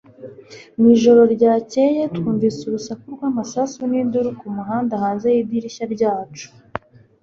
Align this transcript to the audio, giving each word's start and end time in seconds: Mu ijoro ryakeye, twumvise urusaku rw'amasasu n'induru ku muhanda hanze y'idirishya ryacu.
Mu 0.77 0.85
ijoro 0.95 1.21
ryakeye, 1.35 2.01
twumvise 2.15 2.61
urusaku 2.65 3.05
rw'amasasu 3.15 3.79
n'induru 3.91 4.29
ku 4.39 4.45
muhanda 4.55 4.93
hanze 5.03 5.27
y'idirishya 5.35 5.85
ryacu. 5.95 6.47